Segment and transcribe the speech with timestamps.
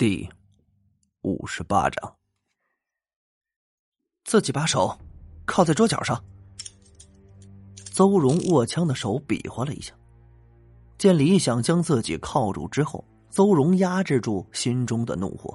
[0.00, 0.26] 第
[1.20, 2.16] 五十八章，
[4.24, 4.98] 自己把手
[5.44, 6.24] 靠在桌角上。
[7.92, 9.92] 邹荣握枪的手比划了一下，
[10.96, 15.54] 见李想将自己铐住之后，邹荣压制住心中的怒火，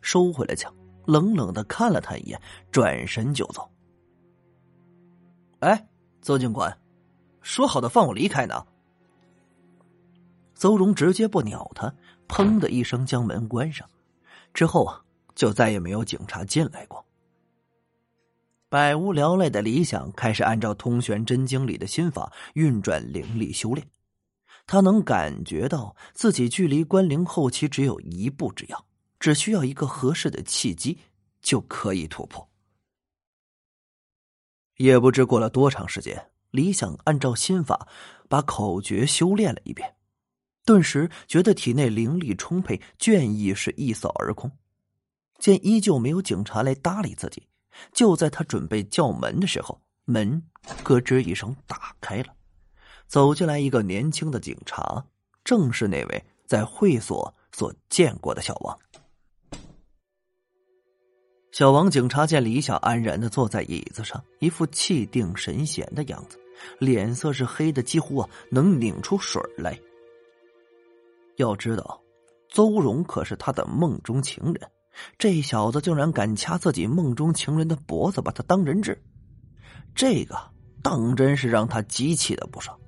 [0.00, 0.74] 收回了枪，
[1.04, 2.40] 冷冷的看了他一眼，
[2.70, 3.70] 转身就走。
[5.58, 5.86] 哎，
[6.22, 6.74] 邹警官，
[7.42, 8.66] 说好的放我离开呢？
[10.54, 11.94] 邹荣直接不鸟他。
[12.32, 13.86] 砰的一声，将门关上，
[14.54, 15.04] 之后啊，
[15.34, 17.04] 就再也没有警察进来过。
[18.70, 23.86] 百无聊赖的李想开始按照通玄真经里的心法运转灵力修炼，
[24.66, 28.86] 他能感觉到自己距离关灵后期只有一步之遥，
[29.20, 30.98] 只需要一个合适的契机
[31.42, 32.48] 就可以突破。
[34.78, 37.86] 也不知过了多长时间，李想按照心法
[38.26, 39.94] 把口诀修炼了一遍。
[40.64, 44.50] 顿时觉得体内灵力充沛，倦意是一扫而空。
[45.38, 47.42] 见依旧没有警察来搭理自己，
[47.92, 50.40] 就在他准备叫门的时候，门
[50.84, 52.28] 咯吱一声打开了，
[53.08, 55.04] 走进来一个年轻的警察，
[55.42, 58.78] 正是那位在会所所见过的小王。
[61.50, 66.38] 小王警察见李想安然的坐在椅子上，一副气定神闲的样子，
[66.78, 69.76] 脸色是黑的几乎啊能拧出水来。
[71.42, 72.00] 要知道，
[72.48, 74.70] 邹荣可是他的梦中情人，
[75.18, 79.02] 这小子竟然敢掐自己梦中情人的脖子，把他当人质，
[79.94, 80.38] 这个
[80.82, 82.78] 当真是让他极其的不爽。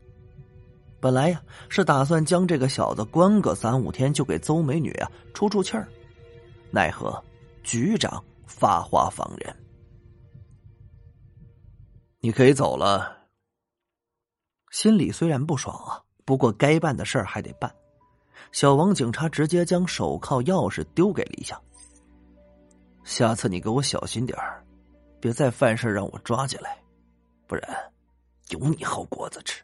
[1.01, 5.87] 本来呀，是打算将这个小子关个三五天，就给邹美女啊出出气儿，
[6.71, 7.23] 奈何
[7.63, 9.55] 局长发话放人，
[12.21, 13.19] 你可以走了。
[14.71, 17.75] 心里虽然不爽啊，不过该办的事儿还得办。
[18.55, 21.61] 小王警察直接将手铐钥匙丢给李想。
[23.03, 24.39] 下次你给我小心点，
[25.19, 26.79] 别再犯事让我抓起来，
[27.49, 27.93] 不然
[28.51, 29.61] 有你好果子吃。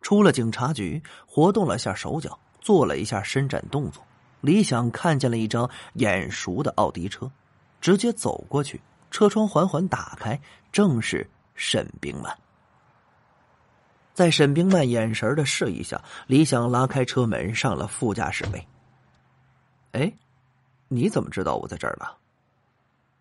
[0.00, 4.04] 出了警察局，活动了下手脚，做了一下伸展动作。
[4.40, 7.30] 李想看见了一张眼熟的奥迪车，
[7.80, 8.80] 直接走过去，
[9.12, 10.40] 车窗缓缓打开，
[10.72, 12.36] 正是沈冰曼。
[14.20, 18.68] 在沈冰曼眼神的示意下，李想拉开车门上了副驾驶位。
[19.92, 20.12] 哎，
[20.88, 22.18] 你怎么知道我在这儿了？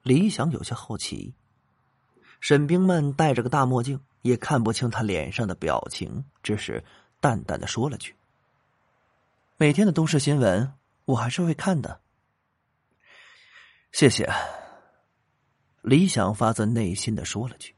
[0.03, 1.33] 李想有些好奇。
[2.41, 6.83] 沈冰曼戴着个大墨镜，也看不清他脸上的表情，只是
[7.21, 8.13] 淡淡的说了句
[9.55, 10.73] ：“每天的都市新闻，
[11.05, 12.01] 我还是会看的。”
[13.93, 14.29] 谢谢。
[15.81, 17.73] 李想发自内心的说了句。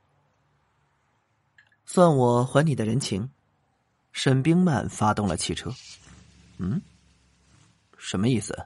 [1.93, 3.29] 算我还你的人情。
[4.13, 5.69] 沈冰曼发动了汽车。
[6.57, 6.81] 嗯，
[7.97, 8.57] 什么意思？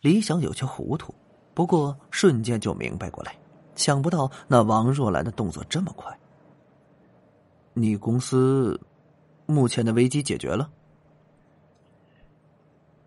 [0.00, 1.14] 李想有些糊涂，
[1.54, 3.32] 不过瞬间就明白过来。
[3.76, 6.12] 想不到那王若兰的动作这么快。
[7.74, 8.80] 你公司
[9.46, 10.68] 目前的危机解决了？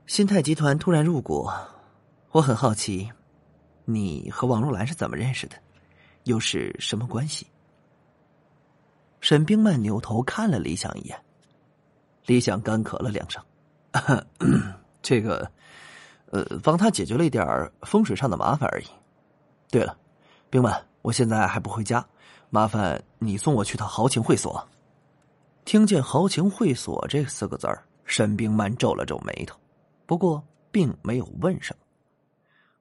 [0.07, 1.45] 新泰集团突然入股，
[2.31, 3.11] 我很好奇，
[3.83, 5.57] 你和王若兰是怎么认识的？
[6.23, 7.45] 又是什么关系？
[9.21, 11.17] 沈冰曼扭头看了李想一眼，
[12.25, 13.41] 李想干咳了两声，
[15.01, 15.49] 这个，
[16.31, 18.85] 呃，帮他解决了一点风水上的麻烦而已。
[19.69, 19.95] 对了，
[20.49, 22.03] 冰曼，我现在还不回家，
[22.49, 24.67] 麻烦你送我去趟豪情会所。
[25.65, 29.55] 听见“豪情会所”这四个字儿，沈冰曼皱了皱眉头，
[30.07, 31.85] 不过并没有问什么，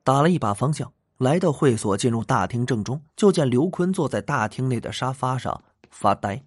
[0.03, 5.63] 打了一把方向，来到会所，进入大厅正中，就见刘坤坐在大厅内的沙发上。
[5.91, 6.43] 发呆，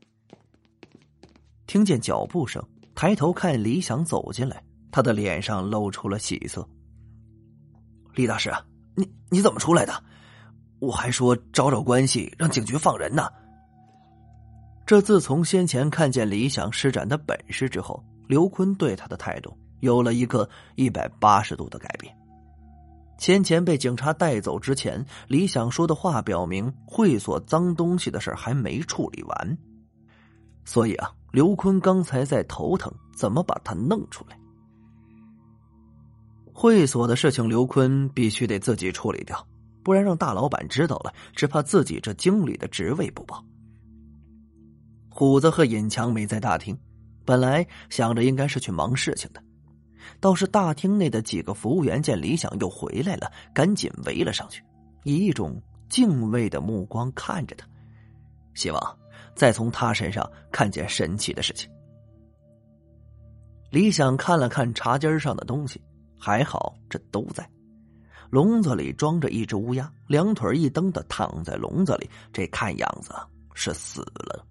[1.67, 2.63] 听见脚步声，
[2.95, 6.67] 抬头看李想走进来，他的脸上露出了喜色。
[8.15, 8.51] 李大师，
[8.95, 10.03] 你你怎么出来的？
[10.79, 13.27] 我还说找找关系，让警局放人呢。
[14.85, 22.13] 这自从先前看见李想施展的本事之后，刘坤对他的态度有了一个一百八十度的改变。
[23.23, 29.57] 先前被警察带走之前，李想说的话表明会所脏东西的事还没处理完，
[30.65, 34.37] 所以啊，刘坤刚才在头疼怎么把他弄出来。
[36.51, 39.47] 会所的事情，刘坤必须得自己处理掉，
[39.83, 43.41] 不然让大老板知道了，只怕自己这经理的职位不保。
[45.07, 46.77] 虎子和尹强没在大厅，
[47.23, 49.41] 本来想着应该是去忙事情的。
[50.23, 54.63] 倒是大厅内的几个服务员见李想又回来了，赶紧围了上去，
[55.03, 57.67] 以一种敬畏的目光看着他，
[58.53, 58.97] 希望
[59.35, 61.69] 再从他身上看见神奇的事情。
[63.69, 65.81] 李想看了看茶几上的东西，
[66.17, 67.45] 还好这都在。
[68.29, 73.13] 笼子里装着一只乌鸦，两腿一蹬的躺在笼子里，这看样子
[73.53, 74.47] 是死了。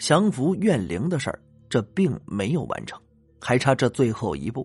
[0.00, 1.40] 降服怨灵的事儿，
[1.70, 3.00] 这并没有完成，
[3.42, 4.64] 还差这最后一步。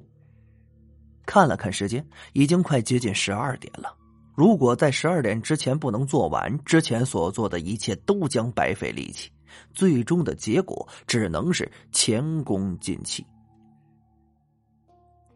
[1.26, 3.94] 看了看时间，已经快接近十二点了。
[4.36, 9.32] 如果在十二点之前不能做完，之前所做的一切都将白费力气，
[9.74, 13.26] 最终的结果只能是前功尽弃。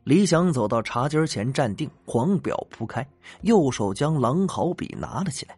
[0.03, 3.05] 李想走到茶几前站定，黄表铺开，
[3.41, 5.57] 右手将狼毫笔拿了起来。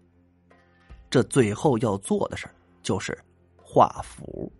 [1.09, 2.49] 这最后要做的事
[2.81, 3.17] 就是
[3.61, 4.51] 画符，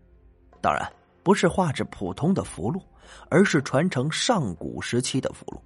[0.62, 0.88] 当然
[1.24, 2.82] 不是画着普通的符箓，
[3.30, 5.60] 而是传承上古时期的符箓。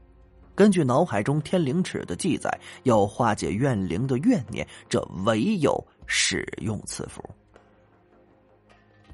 [0.56, 2.50] 根据脑海中天灵尺的记载，
[2.84, 7.24] 要化解怨灵的怨念，这唯有使用此符。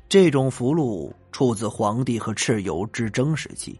[0.07, 3.79] 这种符箓出自黄帝和蚩尤之争时期。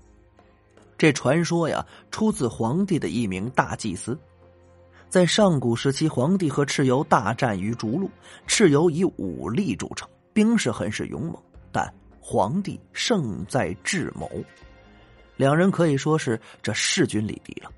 [0.98, 4.18] 这传说呀，出自黄帝的一名大祭司。
[5.10, 8.10] 在上古时期，黄帝和蚩尤大战于逐鹿，
[8.48, 11.36] 蚩尤以武力著称，兵士很是勇猛，
[11.72, 11.94] 但
[12.26, 14.30] 皇帝胜在智谋。
[15.36, 17.70] 两人可以说是这势均力敌了。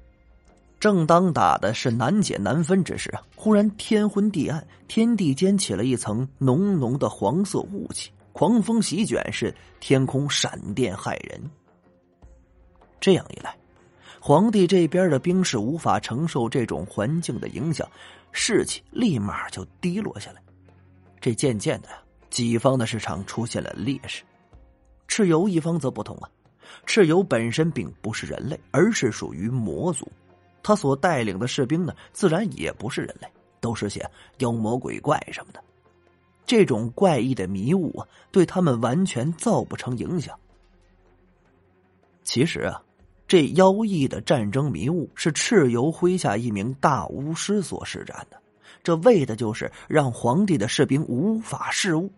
[0.80, 11.42] 正当打的是难解难分之时啊，忽然天昏地暗，天地间起了一层浓浓的黄色雾气，狂风席卷，是天空闪电骇人。
[13.00, 13.56] 这样一来，
[14.20, 17.90] 皇帝这边的兵士无法承受这种环境的影响，
[18.32, 20.42] 士气立马就低落下来。
[21.20, 21.90] 这渐渐的，
[22.30, 24.24] 己方的市场出现了劣势，
[25.16, 26.30] 蚩尤一方则不同啊。
[26.86, 30.06] 蚩尤本身并不是人类，而是属于魔族。
[30.62, 33.28] 他所带领的士兵呢，自然也不是人类，
[33.62, 34.06] 都是些
[34.40, 35.64] 妖魔鬼怪什么的。
[36.46, 40.38] 这种怪异的迷雾啊，对他们完全造不成影响。
[42.26, 42.84] 其实啊，
[43.26, 48.38] 这妖异的战争迷雾是蚩尤麾下一名大巫师所施展的，
[48.84, 52.12] 这为的就是让皇帝的士兵无法视物。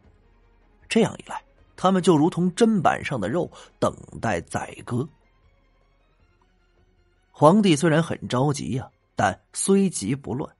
[0.89, 1.39] 这样一来。
[1.77, 5.07] 他们就如同砧板上的肉，等待宰割。
[7.31, 10.51] 皇帝虽然很着急呀，但虽急不乱。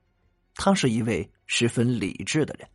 [0.54, 2.68] 他是一位十分理智的人，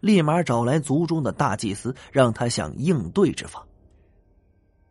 [0.00, 3.64] 立马找来族中的大祭司，让他想应对之法。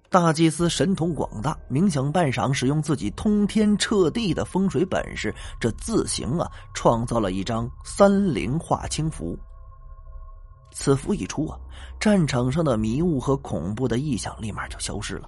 [0.10, 9.38] 大祭司神通广大，冥想半晌，使用自己通天彻地的风水本事，这自行啊创造了一张三灵化清符。
[10.80, 11.58] 此符一出啊，
[12.00, 15.28] 战场上的迷雾和恐怖的异象立马就消失了。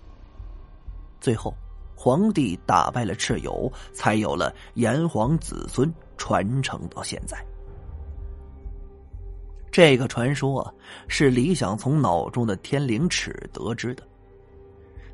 [1.19, 1.51] 最后，
[1.95, 7.43] 皇帝打败了蚩尤，才有了炎黄子孙传承到现在。
[9.71, 10.71] 这个传说啊，
[11.07, 14.03] 是李想从脑中的天灵尺得知的。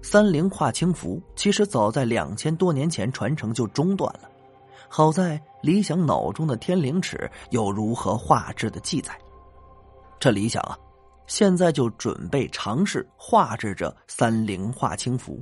[0.02, 4.30] 三灵化清符其实早在两千多年前传承就中断了，
[4.90, 9.18] 好在李想脑中的天灵尺有如何画制的记载。
[10.25, 10.75] 这理想啊，
[11.27, 15.39] 现在就准备尝试画制这三灵化清符。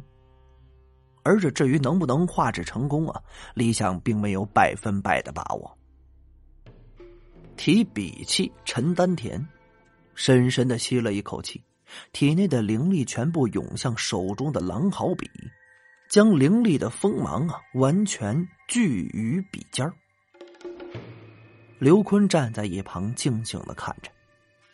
[1.23, 3.21] 而这至于能不能画制成功啊，
[3.53, 5.77] 李想并没有百分百的把握。
[7.55, 9.47] 提笔气沉丹田，
[10.15, 11.63] 深深的吸了一口气，
[12.11, 15.29] 体内的灵力全部涌向手中的狼毫笔，
[16.09, 19.89] 将灵力的锋芒啊完全聚于笔尖
[21.79, 24.11] 刘坤站在一旁静静的看着。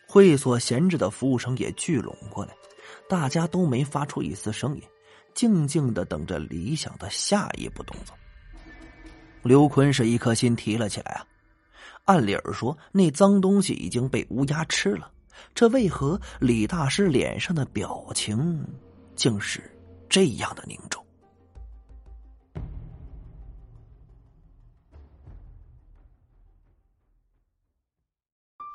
[0.09, 2.53] 会所闲置的服务生也聚拢过来，
[3.07, 4.81] 大家都没发出一丝声音，
[5.35, 8.17] 静静的等着李想的下一步动作。
[9.43, 11.23] 刘坤是一颗心提了起来啊！
[12.05, 15.11] 按理儿说，那脏东西已经被乌鸦吃了，
[15.53, 18.65] 这为何李大师脸上的表情
[19.15, 19.61] 竟是
[20.09, 21.05] 这样的凝重？